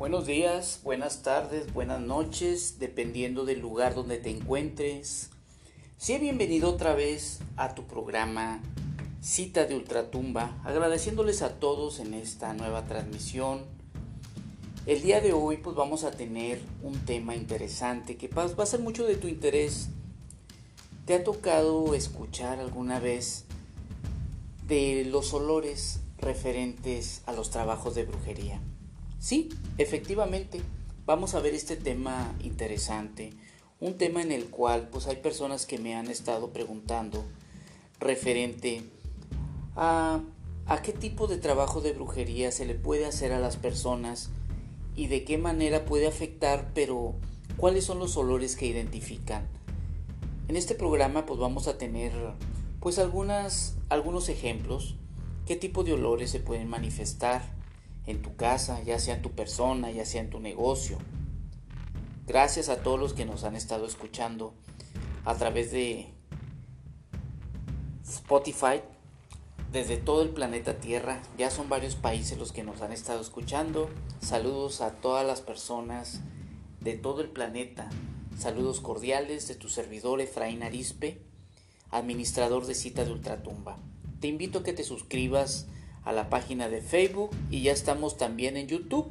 [0.00, 5.28] Buenos días, buenas tardes, buenas noches, dependiendo del lugar donde te encuentres.
[5.98, 8.62] Sea bienvenido otra vez a tu programa
[9.20, 13.60] Cita de Ultratumba, agradeciéndoles a todos en esta nueva transmisión.
[14.86, 18.80] El día de hoy pues vamos a tener un tema interesante que va a ser
[18.80, 19.90] mucho de tu interés.
[21.04, 23.44] ¿Te ha tocado escuchar alguna vez
[24.66, 28.62] de los olores referentes a los trabajos de brujería?
[29.20, 30.62] Sí, efectivamente,
[31.04, 33.34] vamos a ver este tema interesante,
[33.78, 37.22] un tema en el cual pues hay personas que me han estado preguntando
[37.98, 38.82] referente
[39.76, 40.22] a,
[40.64, 44.30] a qué tipo de trabajo de brujería se le puede hacer a las personas
[44.96, 47.14] y de qué manera puede afectar, pero
[47.58, 49.46] cuáles son los olores que identifican.
[50.48, 52.12] En este programa pues vamos a tener
[52.80, 54.96] pues algunas algunos ejemplos,
[55.44, 57.59] qué tipo de olores se pueden manifestar
[58.06, 60.98] en tu casa, ya sea en tu persona, ya sea en tu negocio.
[62.26, 64.54] Gracias a todos los que nos han estado escuchando
[65.24, 66.06] a través de
[68.08, 68.82] Spotify,
[69.72, 71.22] desde todo el planeta Tierra.
[71.38, 73.88] Ya son varios países los que nos han estado escuchando.
[74.20, 76.20] Saludos a todas las personas
[76.80, 77.88] de todo el planeta.
[78.38, 81.20] Saludos cordiales de tu servidor Efraín Arispe,
[81.90, 83.78] administrador de cita de Ultratumba.
[84.20, 85.66] Te invito a que te suscribas
[86.04, 89.08] a la página de Facebook y ya estamos también en YouTube,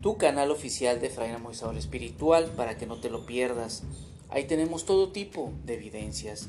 [0.00, 3.82] tu canal oficial de Efraín Amortizador Espiritual para que no te lo pierdas.
[4.28, 6.48] Ahí tenemos todo tipo de evidencias.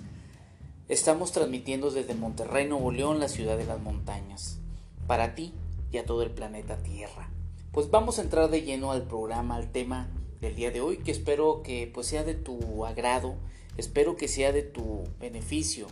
[0.89, 4.59] Estamos transmitiendo desde Monterrey, Nuevo León, la ciudad de las montañas,
[5.05, 5.53] para ti
[5.91, 7.29] y a todo el planeta Tierra.
[7.71, 10.07] Pues vamos a entrar de lleno al programa, al tema
[10.41, 13.35] del día de hoy, que espero que pues sea de tu agrado,
[13.77, 15.87] espero que sea de tu beneficio.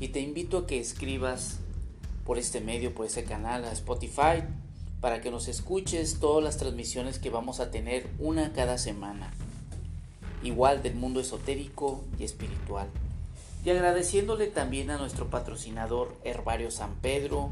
[0.00, 1.60] Y te invito a que escribas
[2.26, 4.42] por este medio, por ese canal, a Spotify,
[5.00, 9.32] para que nos escuches todas las transmisiones que vamos a tener una cada semana.
[10.42, 12.88] Igual del mundo esotérico y espiritual.
[13.64, 17.50] Y agradeciéndole también a nuestro patrocinador Herbario San Pedro,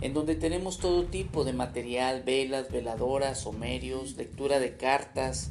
[0.00, 5.50] en donde tenemos todo tipo de material, velas, veladoras, somerios, lectura de cartas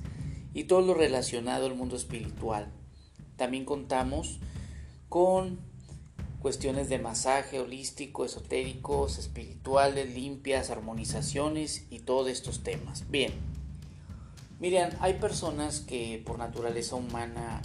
[0.54, 2.68] y todo lo relacionado al mundo espiritual.
[3.38, 4.40] También contamos
[5.08, 5.60] con
[6.42, 13.10] cuestiones de masaje holístico, esotéricos, espirituales, limpias, armonizaciones y todos estos temas.
[13.10, 13.34] Bien,
[14.60, 17.62] miren, hay personas que por naturaleza humana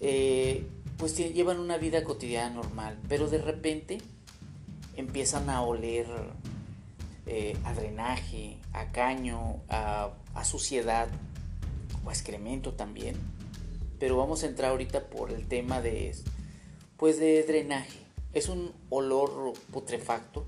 [0.00, 0.66] eh,
[0.98, 3.98] pues llevan una vida cotidiana normal, pero de repente
[4.96, 6.06] empiezan a oler
[7.26, 11.08] eh, a drenaje, a caño, a, a suciedad
[12.04, 13.16] o a excremento también.
[13.98, 16.10] Pero vamos a entrar ahorita por el tema de
[16.96, 17.98] pues de drenaje.
[18.32, 20.46] Es un olor putrefacto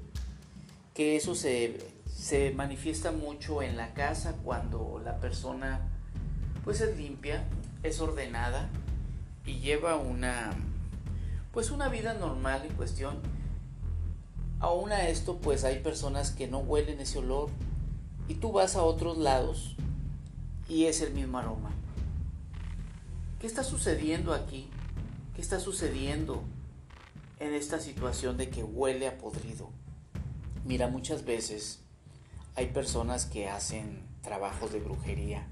[0.95, 1.79] que eso se,
[2.13, 5.81] se manifiesta mucho en la casa cuando la persona
[6.65, 7.45] pues es limpia,
[7.83, 8.69] es ordenada
[9.47, 10.53] y lleva una
[11.53, 13.19] pues una vida normal en cuestión.
[14.61, 17.51] Aún a esto pues hay personas que no huelen ese olor
[18.29, 19.77] y tú vas a otros lados
[20.69, 21.71] y es el mismo aroma.
[23.41, 24.69] ¿Qué está sucediendo aquí?
[25.39, 26.43] ¿Qué está sucediendo
[27.39, 29.71] en esta situación de que huele a podrido?
[30.65, 31.79] Mira, muchas veces
[32.57, 35.47] hay personas que hacen trabajos de brujería.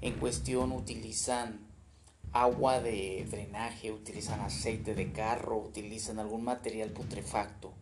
[0.00, 1.60] En cuestión utilizan
[2.32, 7.72] agua de drenaje, utilizan aceite de carro, utilizan algún material putrefacto.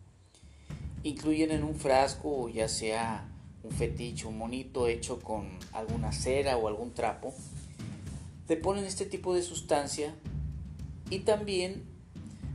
[1.01, 3.31] Incluyen en un frasco, ya sea
[3.63, 7.33] un fetiche, un monito hecho con alguna cera o algún trapo,
[8.45, 10.13] te ponen este tipo de sustancia
[11.13, 11.83] y también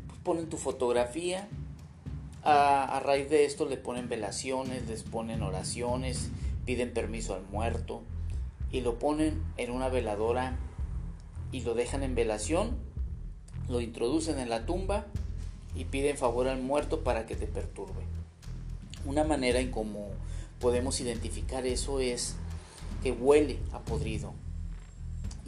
[0.09, 1.49] pues, ponen tu fotografía.
[2.43, 6.31] A, raíz de esto le ponen velaciones, les ponen oraciones,
[6.65, 8.03] piden permiso al muerto
[8.73, 10.57] y lo ponen en una veladora
[11.53, 12.79] y lo dejan en velación,
[13.69, 15.07] lo introducen en la tumba
[15.77, 18.03] y piden favor al muerto para que te perturbe.
[19.05, 20.09] Una manera en cómo
[20.59, 22.35] podemos identificar eso es
[23.03, 24.33] que huele a podrido,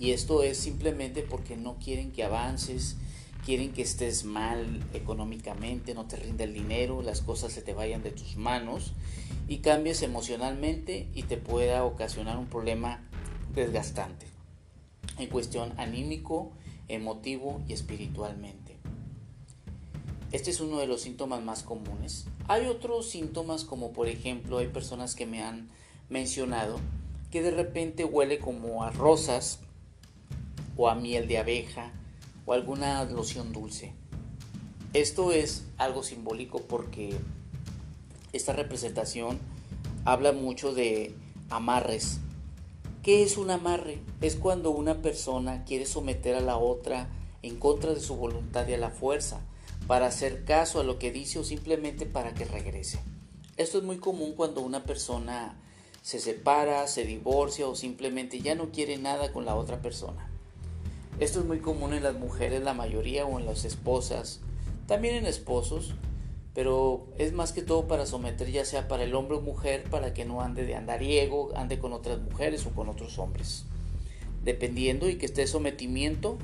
[0.01, 2.97] y esto es simplemente porque no quieren que avances,
[3.45, 8.03] quieren que estés mal económicamente, no te rinda el dinero, las cosas se te vayan
[8.03, 8.95] de tus manos
[9.47, 13.07] y cambies emocionalmente y te pueda ocasionar un problema
[13.55, 14.27] desgastante
[15.19, 16.51] en cuestión anímico,
[16.89, 18.79] emotivo y espiritualmente.
[20.33, 22.25] Este es uno de los síntomas más comunes.
[22.49, 25.69] Hay otros síntomas como por ejemplo hay personas que me han
[26.09, 26.81] mencionado
[27.31, 29.61] que de repente huele como a rosas,
[30.81, 31.93] o a miel de abeja
[32.47, 33.93] o alguna loción dulce.
[34.95, 37.15] Esto es algo simbólico porque
[38.33, 39.39] esta representación
[40.07, 41.15] habla mucho de
[41.51, 42.21] amarres.
[43.03, 43.99] ¿Qué es un amarre?
[44.23, 47.11] Es cuando una persona quiere someter a la otra
[47.43, 49.43] en contra de su voluntad y a la fuerza,
[49.87, 53.01] para hacer caso a lo que dice o simplemente para que regrese.
[53.59, 55.61] Esto es muy común cuando una persona
[56.01, 60.30] se separa, se divorcia o simplemente ya no quiere nada con la otra persona.
[61.21, 64.41] Esto es muy común en las mujeres, la mayoría, o en las esposas,
[64.87, 65.95] también en esposos,
[66.55, 70.15] pero es más que todo para someter ya sea para el hombre o mujer, para
[70.15, 73.67] que no ande de andariego, ande con otras mujeres o con otros hombres,
[74.45, 76.39] dependiendo y que esté sometimiento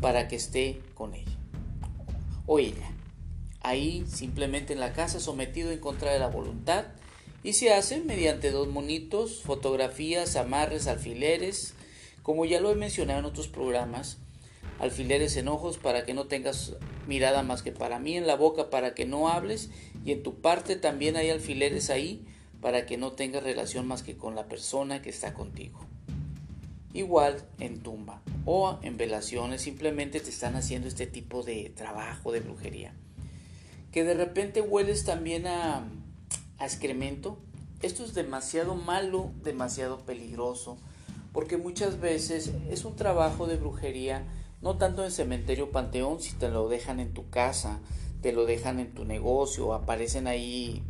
[0.00, 1.36] para que esté con ella
[2.46, 2.90] o ella.
[3.60, 6.86] Ahí simplemente en la casa sometido en contra de la voluntad
[7.44, 11.74] y se hace mediante dos monitos, fotografías, amarres, alfileres,
[12.26, 14.18] como ya lo he mencionado en otros programas,
[14.80, 16.74] alfileres en ojos para que no tengas
[17.06, 19.70] mirada más que para mí, en la boca para que no hables
[20.04, 22.26] y en tu parte también hay alfileres ahí
[22.60, 25.78] para que no tengas relación más que con la persona que está contigo.
[26.92, 32.40] Igual en tumba o en velaciones simplemente te están haciendo este tipo de trabajo de
[32.40, 32.92] brujería.
[33.92, 35.86] Que de repente hueles también a,
[36.58, 37.38] a excremento.
[37.82, 40.76] Esto es demasiado malo, demasiado peligroso,
[41.36, 44.24] porque muchas veces es un trabajo de brujería
[44.62, 47.78] no tanto en cementerio panteón, si te lo dejan en tu casa,
[48.22, 50.82] te lo dejan en tu negocio, aparecen ahí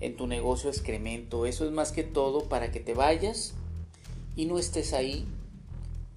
[0.00, 1.46] en tu negocio excremento.
[1.46, 3.54] Eso es más que todo para que te vayas
[4.34, 5.24] y no estés ahí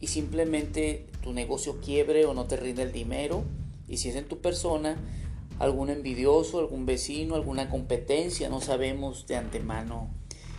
[0.01, 3.43] y simplemente tu negocio quiebre o no te rinde el dinero.
[3.87, 4.97] Y si es en tu persona,
[5.59, 10.09] algún envidioso, algún vecino, alguna competencia, no sabemos de antemano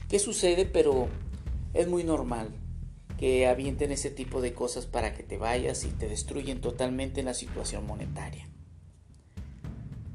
[0.08, 1.08] qué sucede, pero
[1.74, 2.54] es muy normal
[3.20, 7.26] que avienten ese tipo de cosas para que te vayas y te destruyen totalmente en
[7.26, 8.48] la situación monetaria.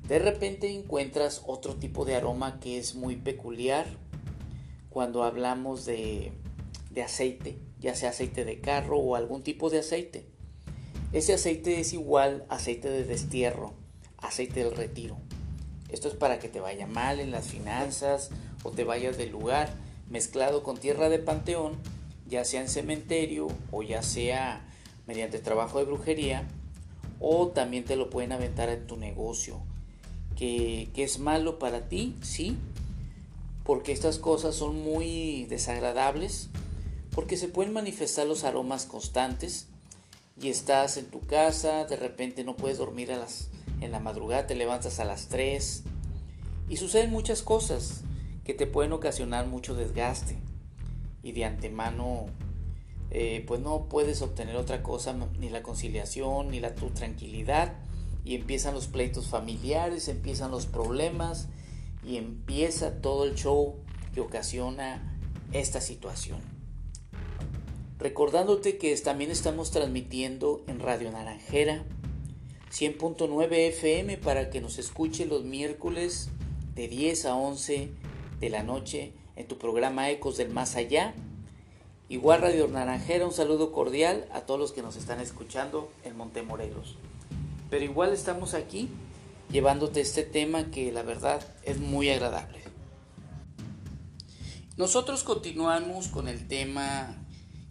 [0.08, 3.86] De repente encuentras otro tipo de aroma que es muy peculiar
[4.90, 6.32] cuando hablamos de,
[6.90, 10.26] de aceite, ya sea aceite de carro o algún tipo de aceite.
[11.14, 13.76] Ese aceite es igual aceite de destierro,
[14.18, 15.18] aceite del retiro.
[15.90, 18.32] Esto es para que te vaya mal en las finanzas
[18.64, 19.70] o te vayas del lugar
[20.10, 21.78] mezclado con tierra de panteón
[22.28, 24.66] ya sea en cementerio o ya sea
[25.08, 26.48] mediante trabajo de brujería,
[27.20, 29.62] o también te lo pueden aventar en tu negocio,
[30.36, 32.58] que, que es malo para ti, sí,
[33.64, 36.50] porque estas cosas son muy desagradables,
[37.12, 39.68] porque se pueden manifestar los aromas constantes
[40.42, 43.48] y estás en tu casa, de repente no puedes dormir a las,
[43.80, 45.84] en la madrugada, te levantas a las 3
[46.68, 48.02] y suceden muchas cosas
[48.44, 50.38] que te pueden ocasionar mucho desgaste
[51.26, 52.28] y de antemano
[53.10, 57.74] eh, pues no puedes obtener otra cosa, ni la conciliación, ni la tu tranquilidad,
[58.24, 61.48] y empiezan los pleitos familiares, empiezan los problemas,
[62.06, 63.76] y empieza todo el show
[64.14, 65.18] que ocasiona
[65.52, 66.40] esta situación.
[67.98, 71.84] Recordándote que también estamos transmitiendo en Radio Naranjera
[72.72, 76.30] 100.9 FM para que nos escuche los miércoles
[76.76, 77.90] de 10 a 11
[78.40, 81.14] de la noche en tu programa Ecos del Más Allá.
[82.08, 86.98] Igual Radio Naranjera, un saludo cordial a todos los que nos están escuchando en Montemorelos.
[87.70, 88.90] Pero igual estamos aquí
[89.52, 92.64] llevándote este tema que la verdad es muy agradable.
[94.78, 97.16] Nosotros continuamos con el tema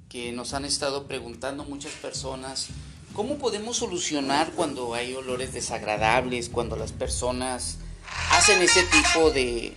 [0.08, 2.68] que nos han estado preguntando muchas personas,
[3.14, 7.78] ¿cómo podemos solucionar cuando hay olores desagradables, cuando las personas
[8.30, 9.74] hacen ese tipo de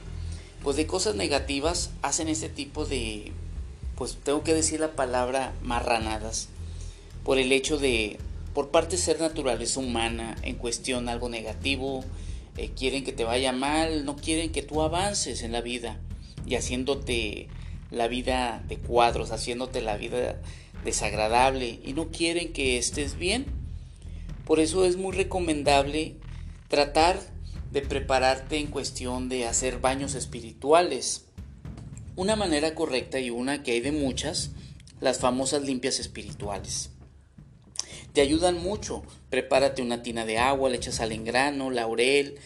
[0.67, 3.31] pues de cosas negativas hacen este tipo de,
[3.95, 6.49] pues tengo que decir la palabra marranadas,
[7.23, 8.17] por el hecho de,
[8.53, 12.03] por parte ser naturaleza humana, en cuestión algo negativo,
[12.57, 16.01] eh, quieren que te vaya mal, no quieren que tú avances en la vida
[16.45, 17.47] y haciéndote
[17.89, 20.41] la vida de cuadros, haciéndote la vida
[20.83, 23.45] desagradable y no quieren que estés bien.
[24.43, 26.17] Por eso es muy recomendable
[26.67, 27.21] tratar
[27.77, 31.25] de prepararte en cuestión de hacer baños espirituales.
[32.15, 34.49] Una manera correcta y una que hay de muchas,
[34.99, 36.89] las famosas limpias espirituales.
[38.13, 39.03] Te ayudan mucho.
[39.29, 42.39] Prepárate una tina de agua, le echas al engrano, laurel,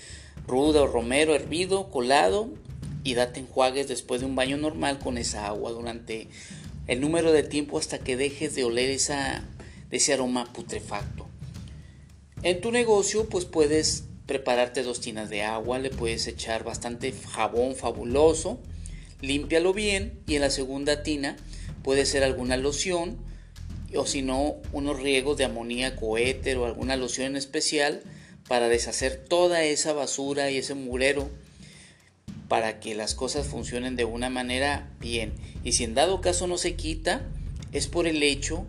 [0.47, 2.49] ruda o romero hervido, colado
[3.05, 6.27] y date enjuagues después de un baño normal con esa agua durante
[6.87, 9.45] el número de tiempo hasta que dejes de oler esa,
[9.91, 11.25] ese aroma putrefacto.
[12.43, 17.75] En tu negocio pues puedes prepararte dos tinas de agua, le puedes echar bastante jabón
[17.75, 18.59] fabuloso,
[19.21, 21.37] límpialo bien y en la segunda tina
[21.83, 23.17] puede ser alguna loción
[23.95, 28.01] o si no unos riegos de amoníaco éter o alguna loción en especial
[28.47, 31.29] para deshacer toda esa basura y ese murero
[32.47, 35.33] para que las cosas funcionen de una manera bien.
[35.63, 37.21] Y si en dado caso no se quita,
[37.71, 38.65] es por el hecho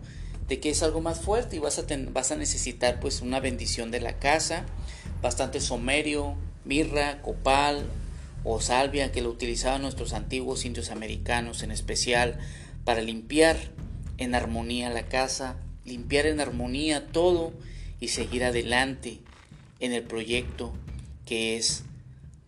[0.47, 3.91] de que es algo más fuerte y vas a, vas a necesitar pues una bendición
[3.91, 4.65] de la casa,
[5.23, 7.87] bastante somerio, mirra, copal
[8.43, 12.37] o salvia que lo utilizaban nuestros antiguos indios americanos en especial
[12.83, 13.57] para limpiar
[14.17, 17.53] en armonía la casa, limpiar en armonía todo
[18.01, 19.19] y seguir adelante
[19.79, 20.73] en el proyecto
[21.25, 21.83] que es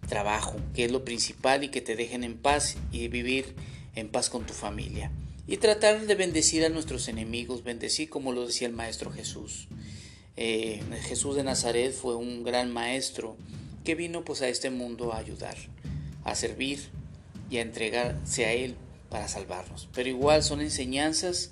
[0.09, 3.55] trabajo, que es lo principal y que te dejen en paz y vivir
[3.95, 5.11] en paz con tu familia.
[5.47, 9.69] Y tratar de bendecir a nuestros enemigos, bendecir como lo decía el Maestro Jesús.
[10.37, 13.37] Eh, Jesús de Nazaret fue un gran maestro
[13.83, 15.55] que vino pues a este mundo a ayudar,
[16.23, 16.89] a servir
[17.49, 18.75] y a entregarse a Él
[19.09, 19.87] para salvarnos.
[19.93, 21.51] Pero igual son enseñanzas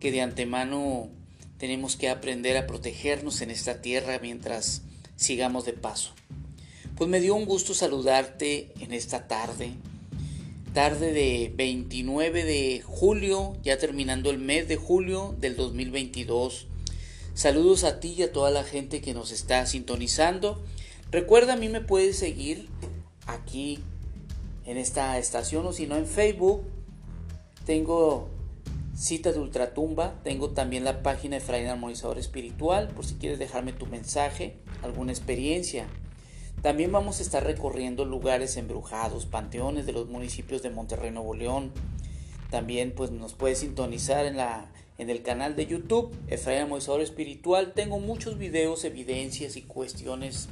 [0.00, 1.08] que de antemano
[1.58, 4.82] tenemos que aprender a protegernos en esta tierra mientras
[5.16, 6.12] sigamos de paso.
[6.96, 9.72] Pues me dio un gusto saludarte en esta tarde,
[10.72, 16.68] tarde de 29 de julio, ya terminando el mes de julio del 2022.
[17.36, 20.64] Saludos a ti y a toda la gente que nos está sintonizando.
[21.10, 22.66] Recuerda, a mí me puedes seguir
[23.26, 23.78] aquí
[24.64, 26.62] en esta estación o si no en Facebook.
[27.66, 28.30] Tengo
[28.96, 30.14] Cita de Ultratumba.
[30.24, 35.12] Tengo también la página de Efraín Armonizador Espiritual por si quieres dejarme tu mensaje, alguna
[35.12, 35.88] experiencia.
[36.62, 41.70] También vamos a estar recorriendo lugares embrujados, panteones de los municipios de Monterrey, Nuevo León.
[42.48, 47.72] También pues nos puedes sintonizar en, la, en el canal de YouTube Efraín Armonizador Espiritual.
[47.74, 50.48] Tengo muchos videos, evidencias y cuestiones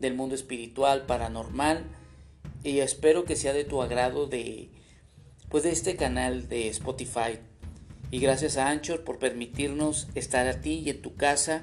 [0.00, 1.84] del mundo espiritual, paranormal.
[2.64, 4.70] Y espero que sea de tu agrado de,
[5.48, 7.38] pues, de este canal de Spotify
[8.12, 11.62] y gracias a Anchor por permitirnos estar a ti y en tu casa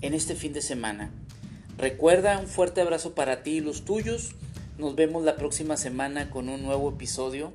[0.00, 1.12] en este fin de semana.
[1.78, 4.34] Recuerda un fuerte abrazo para ti y los tuyos.
[4.76, 7.52] Nos vemos la próxima semana con un nuevo episodio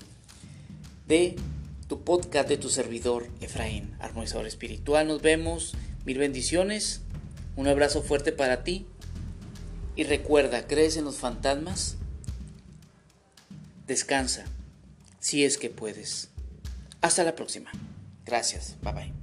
[1.06, 1.36] de
[1.88, 5.08] tu podcast de tu servidor Efraín, armonizador espiritual.
[5.08, 5.74] Nos vemos.
[6.06, 7.02] Mil bendiciones.
[7.56, 8.86] Un abrazo fuerte para ti.
[9.96, 11.98] Y recuerda, ¿crees en los fantasmas?
[13.88, 14.46] Descansa,
[15.20, 16.30] si es que puedes.
[17.02, 17.72] Hasta la próxima.
[18.26, 18.76] Gracias.
[18.82, 19.23] Bye bye.